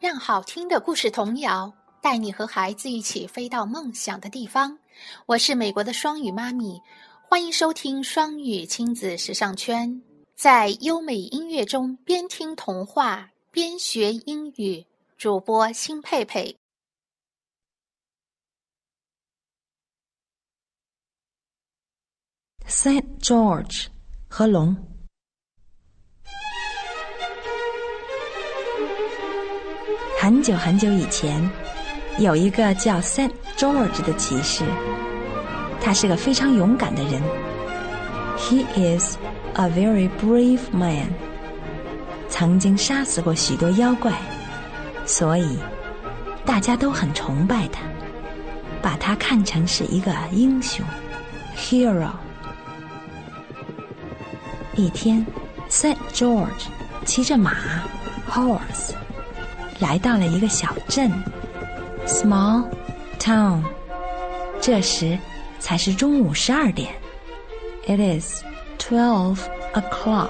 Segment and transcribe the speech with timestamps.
[0.00, 4.78] 让好听的故事童谣带你和孩子一起飞到梦想的地方。
[5.26, 6.80] 我是美国的双语妈咪，
[7.22, 10.02] 欢迎收听双语亲子时尚圈，
[10.34, 14.82] 在优美音乐中边听童话边学英语。
[15.18, 16.56] 主播辛佩佩。
[22.66, 23.88] Saint George
[24.30, 24.74] 和龙。
[30.22, 31.50] 很久很久以前，
[32.18, 34.62] 有一个叫 Saint George 的骑士，
[35.80, 37.22] 他是个非常勇敢的人。
[38.36, 39.16] He is
[39.54, 41.08] a very brave man。
[42.28, 44.12] 曾经杀死过许多妖怪。
[45.06, 45.58] 所以，
[46.44, 47.80] 大家都很崇拜他，
[48.82, 50.84] 把他看成是一个英雄
[51.56, 52.10] ，hero。
[54.76, 55.26] 一天
[55.70, 56.66] ，Saint George
[57.06, 57.54] 骑着马
[58.30, 58.92] ，horse，
[59.80, 61.10] 来到了一个小镇
[62.06, 62.64] ，small
[63.18, 63.62] town。
[64.60, 65.18] 这时
[65.58, 66.92] 才是中午十二点
[67.86, 68.42] ，it is
[68.78, 69.38] twelve
[69.72, 70.28] o'clock。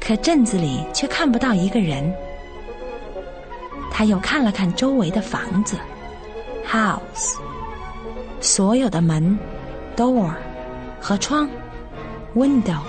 [0.00, 2.12] 可镇子里却看不到一个人。
[3.92, 5.76] 他又看了看周围的房子
[6.66, 7.36] ，house，
[8.40, 9.38] 所有的门
[9.96, 10.30] ，door，
[11.00, 11.48] 和窗
[12.34, 12.80] ，window，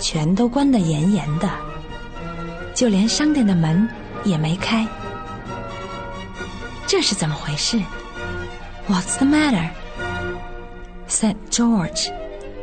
[0.00, 1.50] 全都关得严严的，
[2.78, 3.88] 就连商店的门
[4.22, 4.86] 也没开。
[6.86, 7.76] 这是怎么回事
[8.88, 12.12] ？What's the matter？Saint George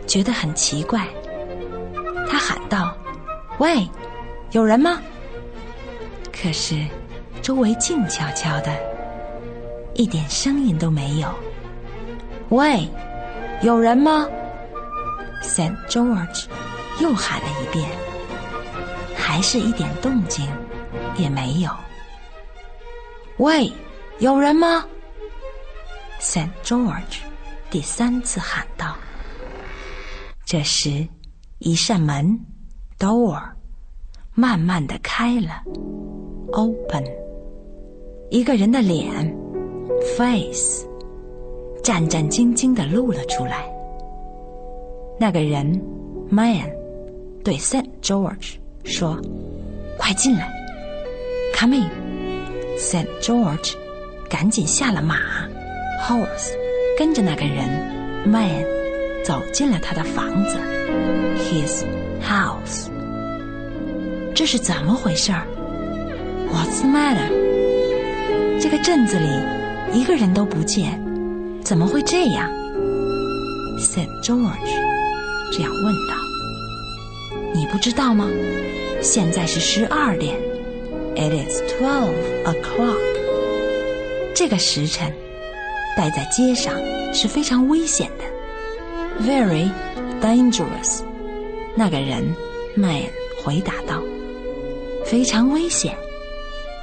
[0.08, 1.06] 觉得很奇怪，
[2.30, 2.96] 他喊道
[3.60, 3.90] ：“喂，
[4.52, 5.02] 有人吗？”
[6.32, 6.78] 可是。
[7.42, 8.74] 周围静悄悄的，
[9.94, 11.30] 一点声音都没有。
[12.50, 12.90] 喂，
[13.62, 14.26] 有人吗
[15.44, 16.46] ？Saint George
[17.00, 17.88] 又喊了一遍，
[19.36, 20.48] 还是一点动静
[21.18, 21.70] 也没有。
[23.36, 23.70] 喂，
[24.20, 24.86] 有人吗
[26.22, 27.20] ？Saint George
[27.70, 28.96] 第三次喊道。
[30.46, 31.06] 这时，
[31.60, 32.40] 一扇门
[32.98, 33.44] door
[34.34, 35.62] 慢慢的开了
[36.54, 37.04] ，open。
[38.30, 39.38] 一个人的脸
[40.16, 40.88] ，face，
[41.84, 43.70] 战战兢兢的露了出来。
[45.20, 45.66] 那个人
[46.30, 46.72] ，man，
[47.44, 49.20] 对 Saint George 说
[49.98, 50.50] ：“快进来
[51.56, 51.90] ，come in。”
[52.78, 53.74] Saint George
[54.30, 55.18] 赶紧下了马
[56.06, 56.52] ，horse，
[56.98, 57.68] 跟着那个人
[58.26, 58.66] ，man，
[59.24, 60.58] 走进了他的房子
[61.38, 61.86] ，his
[62.22, 62.90] house。
[64.36, 65.48] 这是怎么回事儿
[66.52, 67.30] ？What's the matter？
[68.62, 69.28] 这个镇子里
[69.98, 71.02] 一个人都不见，
[71.64, 72.50] 怎么会这样
[73.80, 74.70] ？Saint George
[75.54, 76.14] 这样问道
[77.56, 78.30] ：“你不知道吗？
[79.02, 80.36] 现在是十二点
[81.16, 83.00] ，It is twelve o'clock。
[84.36, 85.14] 这个时辰
[85.96, 86.74] 待在街上
[87.14, 88.26] 是非常危险的
[89.26, 89.70] ，Very
[90.22, 91.02] dangerous。”
[91.78, 92.26] 那个人
[92.76, 93.04] man
[93.42, 94.04] 回答道
[95.08, 95.96] ：“非常危险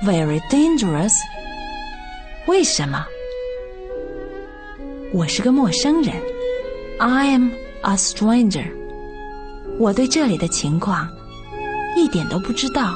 [0.03, 1.13] ，Very dangerous。”
[2.49, 3.05] 为什么？
[5.13, 6.15] 我是个陌生人
[6.99, 7.51] ，I am
[7.83, 8.82] a stranger。
[9.83, 11.09] 我对这里的情况
[11.97, 12.95] 一点都不知道，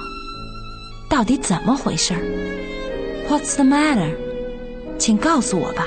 [1.09, 2.15] 到底怎么回事
[3.29, 4.15] ？What's the matter？
[4.97, 5.85] 请告诉我吧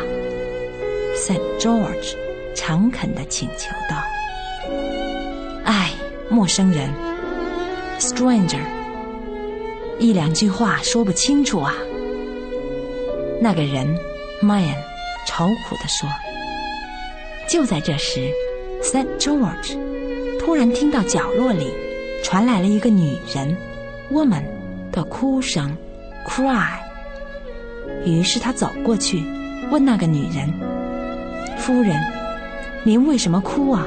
[1.16, 2.18] ，Saint George
[2.54, 3.96] 诚恳的请求道。
[5.64, 5.94] 哎，
[6.30, 6.94] 陌生人
[7.98, 8.60] ，stranger，
[10.00, 11.74] 一两句话说不清楚啊。
[13.40, 13.88] 那个人
[14.42, 14.76] ，man，
[15.26, 16.10] 愁苦地说。
[17.48, 18.30] 就在这时
[18.84, 19.78] ，Saint George
[20.50, 21.68] 突然听到角落里
[22.24, 23.56] 传来了一个女人
[24.12, 24.42] ，woman
[24.92, 25.78] 的哭声
[26.28, 26.80] ，cry。
[28.04, 29.24] 于是他走过去，
[29.70, 30.52] 问那个女人
[31.56, 31.96] ：“夫人，
[32.84, 33.86] 您为什么哭啊？”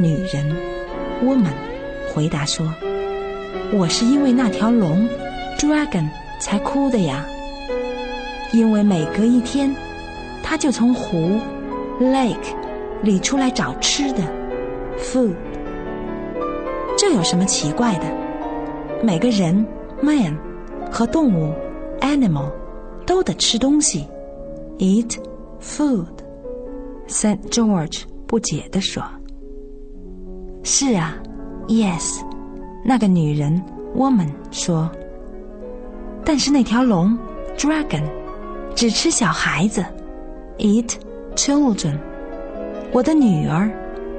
[0.00, 0.50] 女人
[1.22, 1.52] ，woman
[2.14, 2.66] 回答说
[3.76, 5.06] ：“我是因为那条龙
[5.58, 6.08] ，dragon
[6.40, 7.22] 才哭的呀。”
[8.50, 9.76] 因为每隔一天，
[10.42, 11.38] 他就从湖
[12.00, 12.54] （lake）
[13.02, 14.22] 里出来找吃的
[14.98, 15.34] （food）。
[16.96, 18.04] 这有什么奇怪的？
[19.02, 19.66] 每个人
[20.02, 20.36] （man）
[20.90, 21.52] 和动物
[22.00, 22.50] （animal）
[23.06, 24.06] 都得吃东西
[24.78, 25.18] （eat
[25.60, 26.06] food）。
[27.08, 29.02] Saint George 不解地说
[30.64, 31.16] ：“是啊
[31.68, 32.20] ，Yes。”
[32.84, 33.62] 那个女人
[33.96, 34.90] （woman） 说
[36.24, 37.16] ：“但是那条龙
[37.56, 38.02] （dragon）。”
[38.76, 39.82] 只吃小孩子
[40.58, 40.96] ，eat
[41.34, 41.98] children。
[42.92, 43.70] 我的女儿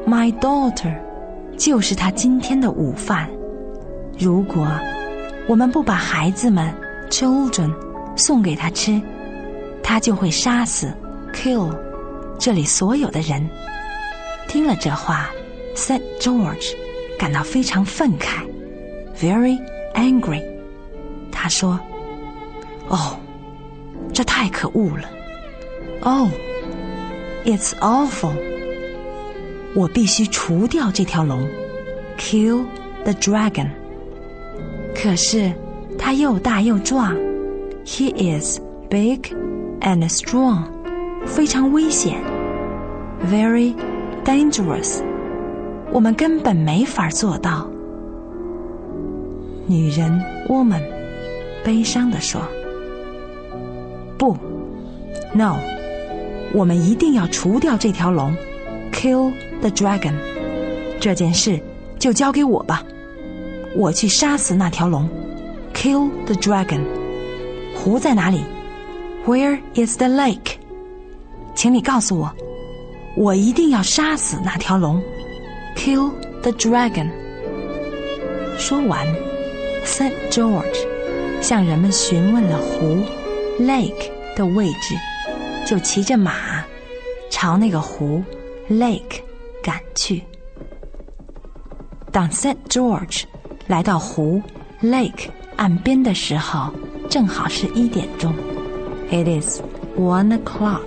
[0.08, 0.96] ，my daughter，
[1.58, 3.30] 就是他今天的午饭。
[4.18, 4.68] 如果
[5.48, 6.74] 我们不把孩子们
[7.10, 7.72] children
[8.16, 9.00] 送给他吃，
[9.84, 10.92] 他就会杀死
[11.34, 11.70] kill
[12.40, 13.48] 这里所有的人。
[14.48, 15.30] 听了这话
[15.76, 16.74] ，Saint George
[17.20, 18.44] 感到非常愤慨
[19.20, 19.60] ，very
[19.94, 20.42] angry。
[21.32, 21.80] 他说
[22.90, 23.18] ：“哦，
[24.14, 25.10] 这太可恶了！
[26.02, 26.30] 哦
[27.46, 28.34] ，it's awful！
[29.78, 31.48] 我必须除掉这条龙
[32.18, 32.66] ，kill
[33.04, 33.68] the dragon。
[34.96, 35.54] 可是
[36.00, 37.16] 他又大又壮
[37.86, 38.60] ，he is
[38.90, 39.20] big
[39.82, 40.64] and strong，
[41.28, 42.20] 非常危险
[43.32, 43.76] ，very
[44.26, 45.04] dangerous。
[45.92, 47.70] 我们根本没法做到。”
[49.70, 50.20] 女人
[50.50, 50.82] ，woman，
[51.64, 52.42] 悲伤地说
[54.18, 54.36] ：“不
[55.36, 55.58] ，no，
[56.56, 58.36] 我们一定要除掉这条龙
[58.98, 60.14] ，kill the dragon。
[61.00, 61.60] 这件事
[62.00, 62.84] 就交给我吧，
[63.76, 65.08] 我去杀死那条龙
[65.76, 66.82] ，kill the dragon。
[67.76, 68.44] 湖在哪里
[69.28, 70.56] ？Where is the lake？
[71.54, 72.34] 请你告诉我，
[73.16, 75.00] 我一定要杀死那条龙
[75.76, 76.12] ，kill
[76.42, 77.10] the dragon。”
[78.58, 79.06] 说完。
[79.86, 80.86] Saint George
[81.40, 82.98] 向人们询问了湖
[83.58, 84.96] Lake 的位置，
[85.66, 86.34] 就骑着马
[87.30, 88.22] 朝那个湖
[88.70, 89.22] Lake
[89.64, 90.24] 赶去。
[92.12, 93.24] 当 Saint George
[93.68, 94.42] 来到湖
[94.82, 96.72] Lake 岸边的时候，
[97.10, 98.34] 正好是一点钟。
[99.10, 99.62] It is
[99.98, 100.82] one o'clock。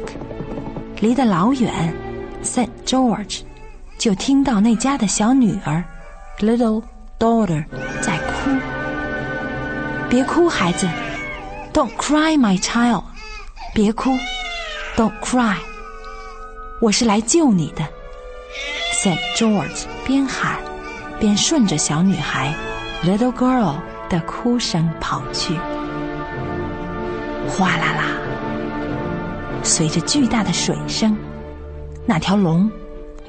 [1.01, 1.95] 离得老远
[2.43, 3.41] ，Saint George
[3.99, 5.83] 就听到那家的小女儿
[6.39, 6.83] Little
[7.19, 7.65] Daughter
[8.03, 8.51] 在哭。
[10.11, 10.87] 别哭，孩子
[11.73, 13.05] ，Don't cry, my child。
[13.73, 14.11] 别哭
[14.97, 15.57] ，Don't cry。
[16.81, 17.87] 我是来救你的
[19.05, 20.59] ，Saint George 边喊
[21.19, 22.55] 边顺着小女孩
[23.05, 23.75] Little Girl
[24.09, 25.55] 的哭声跑去。
[27.47, 28.05] 哗啦啦，
[29.63, 31.15] 随着巨大的水声，
[32.07, 32.71] 那条龙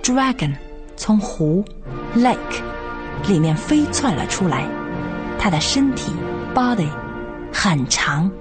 [0.01, 0.56] Dragon
[0.95, 1.65] 从湖
[2.15, 2.38] Lake
[3.27, 4.65] 里面飞窜了出来，
[5.38, 6.13] 它的身体。
[6.56, 6.89] Body
[7.53, 8.31] 很长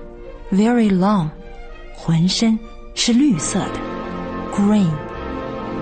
[0.53, 1.29] ，very long，
[1.97, 2.57] 浑身
[2.95, 3.81] 是绿色的
[4.53, 4.91] ，green，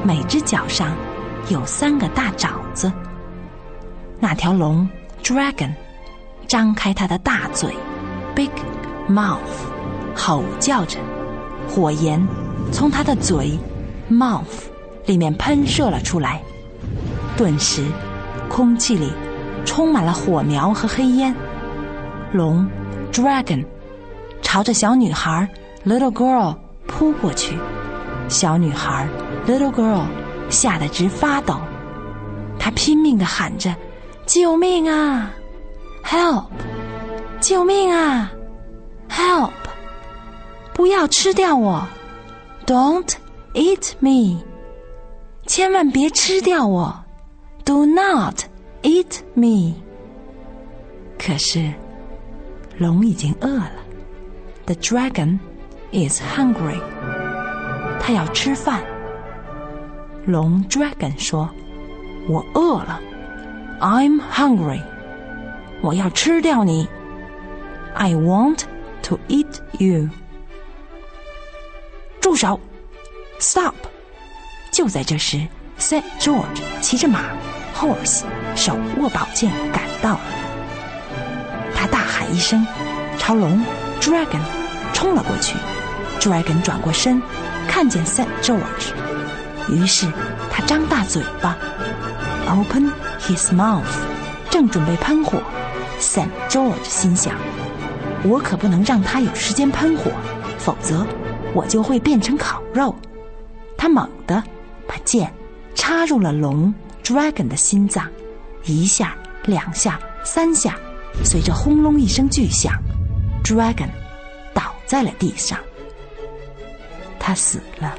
[0.05, 0.93] 每只脚上
[1.49, 2.93] 有三个大爪子。
[4.21, 4.89] 那条龙
[5.23, 5.71] Dragon
[6.47, 7.75] 张开它的大嘴
[8.35, 8.51] ，big
[9.09, 9.39] mouth，
[10.15, 10.99] 吼叫着，
[11.69, 12.21] 火焰
[12.73, 13.59] 从它的嘴
[14.11, 14.67] mouth
[15.07, 16.43] 里面喷射了出来，
[17.37, 17.85] 顿时
[18.49, 19.13] 空气里
[19.65, 21.35] 充满了火苗和黑烟。
[22.33, 22.67] 龙
[23.13, 23.65] ，dragon，
[24.43, 25.49] 朝着小女孩
[25.87, 26.57] ，little girl
[26.87, 27.57] 扑过去。
[28.29, 29.09] 小女孩
[29.47, 30.05] ，little girl
[30.51, 31.59] 吓得直发抖，
[32.59, 33.75] 她拼命的喊着
[34.27, 35.31] ：“救命啊
[36.05, 36.45] ！Help！
[37.41, 38.31] 救命啊
[39.09, 39.51] ！Help！
[40.75, 41.87] 不要吃掉我
[42.67, 43.15] ！Don't
[43.55, 44.43] eat me！
[45.47, 47.05] 千万别吃掉我
[47.65, 48.43] ！Do not
[48.83, 49.75] eat me！
[51.19, 51.73] 可是。
[52.77, 53.73] 龙已经饿了
[54.67, 55.41] ，The dragon
[55.91, 56.81] is hungry。
[58.01, 58.83] 他要吃饭。
[60.27, 61.49] 龙 dragon 说
[62.29, 63.01] ：“我饿了
[63.81, 64.81] ，I'm hungry。
[65.81, 66.89] 我要吃掉你
[67.95, 68.63] ，I want
[69.05, 69.47] to eat
[69.79, 70.09] you。”
[72.21, 72.61] 住手
[73.41, 73.75] ！Stop！
[74.71, 75.47] 就在这时
[75.79, 77.21] ，Saint George 骑着马
[77.75, 80.21] ，horse 手握宝剑赶到了。
[81.75, 82.67] 他大喊一声，
[83.17, 83.65] 朝龙
[84.01, 84.41] dragon
[84.93, 85.57] 冲了过去。
[86.29, 87.23] Dragon 转过身，
[87.67, 88.93] 看见 Saint George，
[89.71, 90.07] 于是
[90.51, 91.57] 他张大嘴巴
[92.47, 93.83] ，open his mouth，
[94.51, 95.41] 正准备喷火。
[95.99, 97.35] Saint George 心想：
[98.25, 100.11] 我可不能让他有时间喷火，
[100.59, 101.07] 否则
[101.55, 102.95] 我就会变成烤肉。
[103.79, 104.43] 他猛地
[104.87, 105.33] 把剑
[105.75, 108.07] 插入了龙 dragon 的心脏，
[108.65, 110.77] 一下，两下，三下。
[111.25, 112.75] 随着轰隆一声巨响
[113.43, 113.89] ，Dragon
[114.53, 115.59] 倒在了地上。
[117.29, 117.95] 他死了。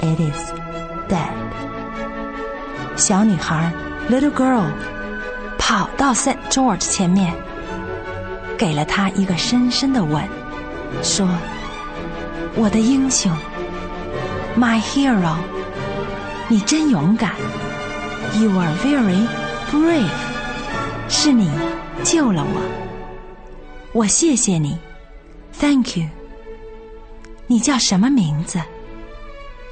[0.00, 0.52] It is
[1.10, 1.28] dead。
[2.96, 3.70] 小女孩
[4.08, 4.64] Little Girl
[5.58, 7.34] 跑到 s a t George 前面，
[8.56, 10.26] 给了他一个深深的吻，
[11.02, 11.28] 说
[12.56, 13.30] ：“我的英雄
[14.56, 15.34] ，My hero，
[16.48, 17.32] 你真勇敢。
[18.40, 19.26] You are very
[19.70, 20.08] brave。
[21.10, 21.50] 是你。”
[22.02, 22.62] 救了我，
[23.92, 24.78] 我谢谢你
[25.60, 26.17] ，Thank you。
[27.47, 28.59] 你叫什么名字？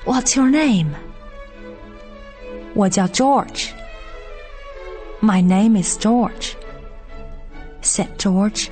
[0.06, 0.90] What's your name？
[2.74, 6.54] 我叫 George。My name is George。
[7.84, 8.70] ，Said George，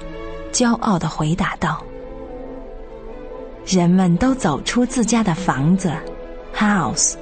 [0.52, 1.84] 骄傲的回答道。
[3.66, 5.94] 人们都走出自家的房子，
[6.56, 7.16] house，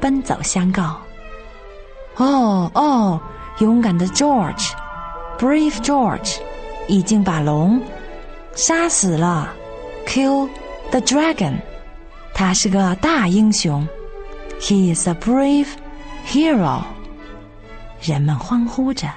[0.00, 0.96] 奔走相告。
[2.16, 3.20] 哦哦，
[3.58, 6.38] 勇敢的 George，brave George，
[6.86, 7.80] 已经把龙
[8.54, 9.52] 杀死了，
[10.06, 10.48] kill
[10.93, 11.53] The dragon，
[12.35, 13.87] 他是个大英雄
[14.61, 15.65] ，he is a brave
[16.27, 16.83] hero。
[17.99, 19.09] 人们欢呼着，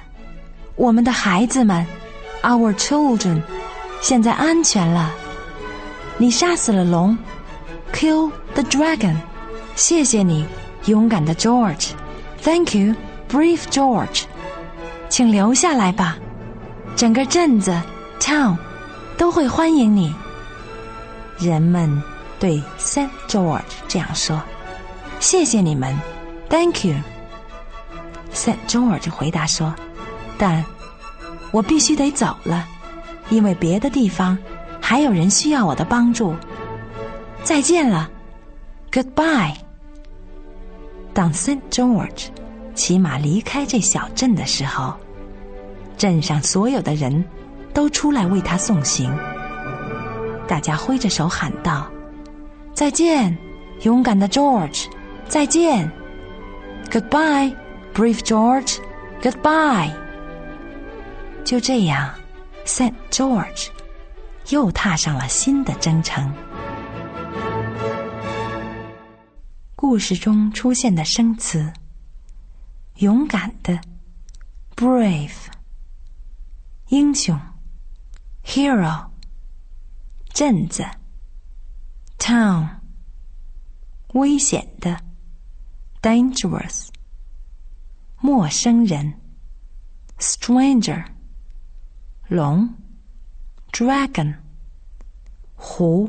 [0.75, 1.85] 我们的孩子们
[2.41, 3.39] ，our children，
[4.01, 5.13] 现在安全了。
[6.17, 7.15] 你杀死了龙
[7.93, 9.15] ，kill the dragon。
[9.75, 10.47] 谢谢你，
[10.85, 11.89] 勇敢的 George。
[12.41, 12.95] Thank you,
[13.29, 14.23] brave George。
[15.09, 16.17] 请留下来吧，
[16.95, 17.79] 整个镇子
[18.19, 18.57] town
[19.15, 20.15] 都会欢迎你。
[21.37, 22.01] 人们
[22.39, 24.41] 对 Saint George 这样说
[25.19, 25.95] ：“谢谢你们
[26.49, 26.95] ，Thank you。”
[28.33, 29.73] Saint George 回答说
[30.37, 30.63] ：“但
[31.51, 32.65] 我必须得走了，
[33.29, 34.37] 因为别的地方。”
[34.79, 36.33] 还有人需要我的帮助。
[37.43, 38.09] 再见了
[38.89, 39.53] ，Goodbye。
[41.13, 42.27] 当 Saint George
[42.73, 44.93] 骑马离开这小镇的时候，
[45.97, 47.25] 镇上所有的人
[47.73, 49.13] 都出来为他送行。
[50.47, 51.91] 大家挥着手喊道
[52.73, 53.37] ：“再见，
[53.81, 54.87] 勇敢的 George！
[55.27, 55.91] 再见
[56.89, 57.55] ，Goodbye,
[57.93, 58.77] brave George!
[59.21, 59.91] Goodbye。”
[61.43, 62.13] 就这样
[62.65, 63.67] ，Saint George。
[64.49, 66.33] 又踏上了新的征程。
[69.75, 71.73] 故事中出现的生词：
[72.99, 73.77] 勇敢的
[74.75, 75.33] （brave）、
[76.87, 77.37] 英雄
[78.45, 79.06] （hero）、
[80.37, 80.85] 镇子
[82.19, 82.69] （town）、
[84.13, 84.95] 危险的
[85.99, 86.89] （dangerous）、
[88.21, 89.19] 陌生人
[90.19, 91.03] （stranger）、
[92.27, 92.71] 龙。
[93.71, 94.35] Dragon，
[95.55, 96.07] 湖，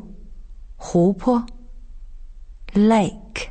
[0.77, 1.47] 湖泊
[2.75, 3.49] ，Lake。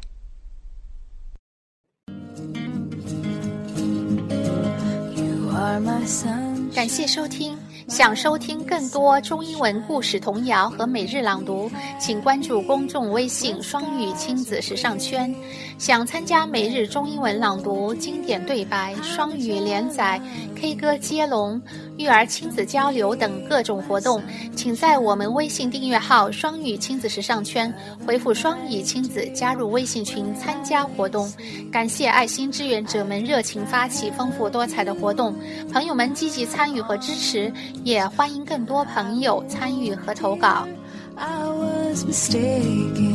[6.75, 7.57] 感谢收听。
[7.87, 15.33] 想收听更多中英文故事童谣和每日朗读，请关注公众微信“双语亲子时尚圈”。
[15.79, 20.21] 想参加每日中英文朗读、经典对白、双语连载、
[20.59, 21.61] K 歌接龙、
[21.97, 24.21] 育儿亲子交流等各种活动，
[24.55, 27.71] 请在我们微信订阅号“双语亲子时尚圈”
[28.05, 31.31] 回复“双语亲子”加入微信群参加活动。
[31.71, 35.35] 感谢爱心志愿者们热情发起丰富多彩的活动，
[35.71, 37.53] 朋友们积极参与和支持。
[37.83, 40.67] 也欢迎更多朋友参与和投稿。
[41.15, 43.13] I was mistaken,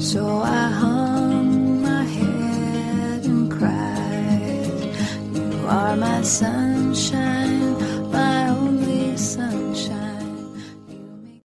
[0.00, 0.70] so I
[5.66, 7.73] are my sunshine.